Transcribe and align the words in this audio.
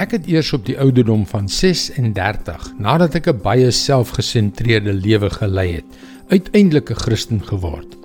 Ek 0.00 0.14
het 0.16 0.24
eers 0.24 0.54
op 0.56 0.62
die 0.64 0.78
ouderdom 0.80 1.26
van 1.28 1.50
36, 1.52 2.62
nadat 2.80 3.14
ek 3.18 3.26
'n 3.28 3.42
baie 3.44 3.70
selfgesentreerde 3.70 4.92
lewe 4.92 5.28
gelei 5.30 5.72
het, 5.72 5.84
uiteindelik 6.28 6.90
'n 6.90 6.94
Christen 7.04 7.44
geword. 7.44 7.96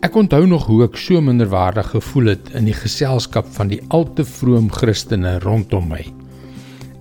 Ek 0.00 0.14
onthou 0.14 0.46
nog 0.46 0.66
hoe 0.66 0.84
ek 0.84 0.96
so 0.96 1.20
minderwaardig 1.20 1.90
gevoel 1.90 2.26
het 2.26 2.54
in 2.54 2.64
die 2.64 2.74
geselskap 2.74 3.46
van 3.50 3.68
die 3.68 3.80
al 3.88 4.12
te 4.12 4.24
vroom 4.24 4.70
Christene 4.70 5.38
rondom 5.38 5.88
my. 5.88 6.06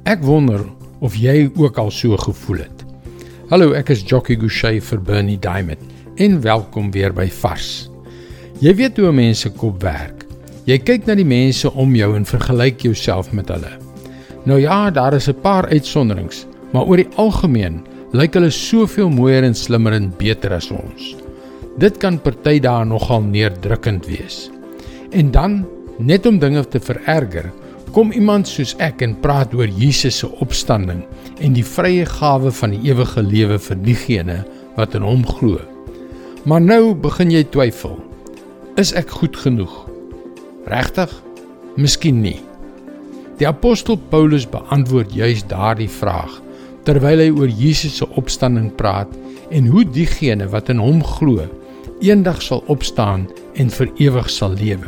Ek 0.04 0.24
wonder 0.24 0.66
of 1.00 1.16
jy 1.16 1.52
ook 1.56 1.78
al 1.78 1.92
so 1.92 2.18
gevoel 2.18 2.58
het. 2.58 2.86
Hallo, 3.50 3.72
ek 3.72 3.90
is 3.90 4.02
Jockey 4.02 4.36
Gouchee 4.36 4.82
vir 4.82 5.02
Bernie 5.02 5.40
Diamond 5.40 5.80
en 6.16 6.42
welkom 6.42 6.92
weer 6.92 7.14
by 7.14 7.30
Vars. 7.30 7.90
Jy 8.60 8.76
weet 8.76 8.98
hoe 8.98 9.12
mense 9.12 9.50
kop 9.50 9.82
werk. 9.82 10.26
Jy 10.66 10.78
kyk 10.78 11.06
na 11.06 11.16
die 11.16 11.26
mense 11.26 11.74
om 11.74 11.96
jou 11.96 12.16
en 12.16 12.26
vergelyk 12.26 12.82
jouself 12.82 13.32
met 13.32 13.48
hulle. 13.50 13.83
Nou 14.44 14.60
ja, 14.60 14.92
daar 14.92 15.14
is 15.14 15.30
'n 15.30 15.42
paar 15.42 15.68
uitsonderings, 15.68 16.46
maar 16.72 16.86
oor 16.86 16.98
die 16.98 17.16
algemeen 17.16 17.82
lyk 18.12 18.34
hulle 18.34 18.50
soveel 18.50 19.10
mooier 19.10 19.44
en 19.44 19.56
slimmer 19.56 19.94
en 19.94 20.14
beter 20.18 20.54
as 20.54 20.72
ons. 20.72 21.16
Dit 21.78 21.98
kan 21.98 22.22
party 22.22 22.60
daar 22.60 22.86
nogal 22.86 23.22
neerdrukkend 23.22 24.06
wees. 24.06 24.52
En 25.10 25.32
dan, 25.32 25.66
net 25.98 26.26
om 26.26 26.40
dinge 26.40 26.68
te 26.68 26.80
vererger, 26.80 27.52
kom 27.92 28.12
iemand 28.12 28.48
soos 28.48 28.76
ek 28.78 29.02
en 29.02 29.20
praat 29.20 29.54
oor 29.54 29.68
Jesus 29.68 30.18
se 30.18 30.30
opstanding 30.42 31.04
en 31.40 31.54
die 31.54 31.66
vrye 31.66 32.06
gawe 32.06 32.52
van 32.52 32.70
die 32.70 32.90
ewige 32.90 33.22
lewe 33.22 33.60
vir 33.60 33.76
diegene 33.76 34.46
wat 34.76 34.96
in 34.96 35.02
hom 35.02 35.26
glo. 35.26 35.60
Maar 36.44 36.62
nou 36.62 36.94
begin 36.94 37.32
jy 37.32 37.44
twyfel. 37.44 37.98
Is 38.76 38.94
ek 38.94 39.10
goed 39.10 39.38
genoeg? 39.38 39.74
Regtig? 40.66 41.14
Miskien 41.78 42.22
nie. 42.22 42.40
Die 43.44 43.50
apostel 43.50 43.98
Paulus 43.98 44.46
beantwoord 44.48 45.10
juis 45.12 45.42
daardie 45.52 45.90
vraag 45.92 46.38
terwyl 46.88 47.20
hy 47.20 47.26
oor 47.36 47.50
Jesus 47.52 47.98
se 48.00 48.06
opstanding 48.16 48.70
praat 48.80 49.10
en 49.52 49.66
hoe 49.68 49.82
diegene 49.84 50.46
wat 50.54 50.70
in 50.72 50.80
hom 50.80 51.02
glo 51.04 51.44
eendag 52.00 52.40
sal 52.46 52.62
opstaan 52.72 53.26
en 53.60 53.74
vir 53.76 53.92
ewig 54.00 54.30
sal 54.32 54.56
lewe. 54.56 54.88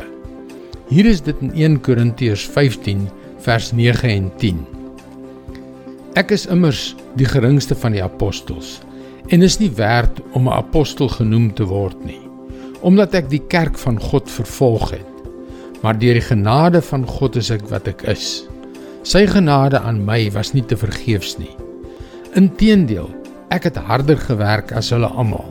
Hier 0.88 1.04
is 1.10 1.20
dit 1.26 1.42
in 1.44 1.52
1 1.52 1.76
Korintiërs 1.84 2.46
15 2.54 3.02
vers 3.44 3.68
9 3.76 4.14
en 4.14 4.30
10. 4.40 4.64
Ek 6.16 6.32
is 6.32 6.48
immers 6.48 6.94
die 7.20 7.28
geringste 7.28 7.76
van 7.76 7.92
die 7.92 8.04
apostels 8.06 8.78
en 9.28 9.44
is 9.44 9.58
nie 9.60 9.72
werd 9.76 10.22
om 10.32 10.48
'n 10.48 10.56
apostel 10.56 11.12
genoem 11.12 11.52
te 11.52 11.68
word 11.68 12.00
nie 12.08 12.22
omdat 12.80 13.20
ek 13.20 13.28
die 13.28 13.44
kerk 13.52 13.76
van 13.76 14.00
God 14.00 14.30
vervolg 14.30 14.96
het 14.96 15.15
maar 15.82 15.98
deur 15.98 16.16
die 16.18 16.24
genade 16.24 16.82
van 16.82 17.06
God 17.08 17.36
is 17.40 17.50
ek 17.54 17.66
wat 17.70 17.88
ek 17.90 18.06
is. 18.10 18.46
Sy 19.06 19.26
genade 19.30 19.78
aan 19.78 20.00
my 20.06 20.26
was 20.34 20.52
nie 20.54 20.64
te 20.66 20.78
vergeefs 20.78 21.36
nie. 21.38 21.52
Inteendeel, 22.38 23.08
ek 23.54 23.68
het 23.68 23.78
harder 23.88 24.18
gewerk 24.18 24.72
as 24.76 24.90
hulle 24.94 25.08
almal. 25.08 25.46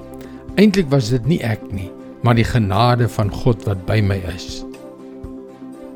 Eintlik 0.60 0.90
was 0.92 1.12
dit 1.14 1.26
nie 1.30 1.40
ek 1.46 1.64
nie, 1.72 1.90
maar 2.24 2.38
die 2.38 2.48
genade 2.48 3.08
van 3.12 3.32
God 3.32 3.64
wat 3.68 3.86
by 3.88 4.02
my 4.04 4.18
is. 4.34 4.64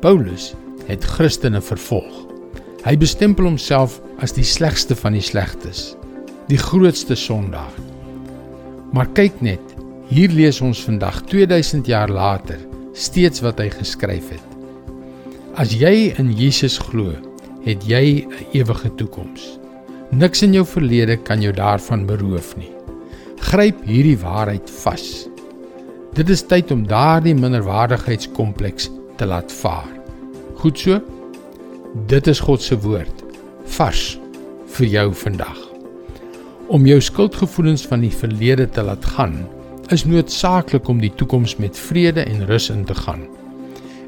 Paulus 0.00 0.52
het 0.88 1.04
Christene 1.04 1.60
vervolg. 1.60 2.26
Hy 2.86 2.96
bestempel 2.96 3.44
homself 3.44 3.98
as 4.24 4.32
die 4.32 4.46
slegste 4.46 4.96
van 4.96 5.12
die 5.16 5.24
slegtes, 5.24 5.90
die 6.48 6.60
grootste 6.60 7.16
sondaar. 7.18 7.76
Maar 8.96 9.10
kyk 9.14 9.36
net, 9.44 9.76
hier 10.08 10.32
lees 10.32 10.62
ons 10.64 10.80
vandag 10.82 11.20
2000 11.28 11.86
jaar 11.86 12.10
later 12.10 12.69
steeds 13.00 13.40
wat 13.44 13.60
hy 13.62 13.70
geskryf 13.72 14.28
het. 14.34 14.46
As 15.58 15.72
jy 15.74 16.12
in 16.20 16.30
Jesus 16.36 16.78
glo, 16.78 17.14
het 17.64 17.84
jy 17.88 18.26
'n 18.26 18.46
ewige 18.52 18.90
toekoms. 18.94 19.58
Niks 20.10 20.42
in 20.42 20.52
jou 20.52 20.64
verlede 20.66 21.16
kan 21.16 21.40
jou 21.42 21.52
daarvan 21.52 22.06
beroof 22.06 22.56
nie. 22.56 22.72
Gryp 23.40 23.84
hierdie 23.84 24.18
waarheid 24.18 24.70
vas. 24.70 25.28
Dit 26.14 26.28
is 26.28 26.42
tyd 26.42 26.70
om 26.70 26.86
daardie 26.86 27.34
minderwaardigheidskompleks 27.34 28.90
te 29.16 29.26
laat 29.26 29.52
vaar. 29.52 29.88
Goed 30.54 30.78
so? 30.78 31.00
Dit 32.06 32.26
is 32.26 32.40
God 32.40 32.62
se 32.62 32.78
woord 32.78 33.22
vars 33.64 34.18
vir 34.66 34.86
jou 34.86 35.14
vandag. 35.14 35.58
Om 36.68 36.86
jou 36.86 37.00
skuldgevoelens 37.00 37.86
van 37.86 38.00
die 38.00 38.14
verlede 38.14 38.68
te 38.68 38.82
laat 38.82 39.04
gaan 39.04 39.46
is 39.90 40.06
noodsaaklik 40.06 40.88
om 40.88 41.00
die 41.02 41.10
toekoms 41.18 41.56
met 41.58 41.78
vrede 41.78 42.22
en 42.22 42.46
rus 42.46 42.68
in 42.70 42.84
te 42.86 42.94
gaan. 42.94 43.26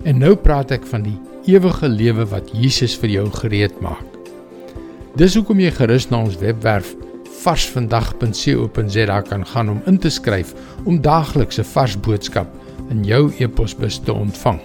En 0.06 0.19
nou 0.22 0.34
praat 0.38 0.70
ek 0.75 0.87
van 0.87 1.03
die 1.06 1.19
ewige 1.50 1.88
lewe 1.91 2.26
wat 2.31 2.50
Jesus 2.54 2.94
vir 2.98 3.10
jou 3.16 3.26
gereed 3.43 3.75
maak. 3.82 4.06
Dis 5.19 5.34
hoekom 5.37 5.60
jy 5.60 5.72
gerus 5.75 6.09
na 6.10 6.22
ons 6.22 6.38
webwerf 6.41 6.94
varsvandag.co.za 7.43 9.19
kan 9.26 9.44
gaan 9.47 9.72
om 9.75 9.82
in 9.91 9.98
te 9.98 10.10
skryf 10.10 10.54
om 10.87 11.03
daaglikse 11.03 11.65
vars 11.75 11.99
boodskap 11.99 12.49
in 12.94 13.03
jou 13.06 13.32
e-posbus 13.43 13.99
te 14.06 14.14
ontvang. 14.14 14.60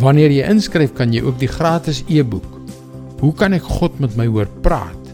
Wanneer 0.00 0.32
jy 0.32 0.48
inskryf, 0.48 0.94
kan 0.96 1.12
jy 1.12 1.20
ook 1.26 1.38
die 1.42 1.50
gratis 1.50 2.04
e-boek 2.08 2.46
Hoe 3.22 3.30
kan 3.38 3.54
ek 3.54 3.62
God 3.62 4.00
met 4.02 4.16
my 4.18 4.24
hoor 4.26 4.48
praat 4.64 5.10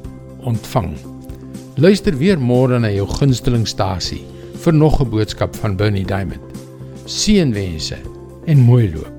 ontvang. 0.48 0.94
Luister 1.76 2.16
weer 2.16 2.40
môre 2.40 2.78
na 2.80 2.88
jou 2.88 3.04
gunstelingstasie 3.10 4.22
vir 4.58 4.74
nog 4.74 5.00
'n 5.00 5.10
boodskap 5.10 5.56
van 5.56 5.76
Bernie 5.76 6.06
Diamond. 6.06 6.40
Seënwense 7.04 7.96
en 8.44 8.58
mooi 8.58 8.92
loop. 8.94 9.17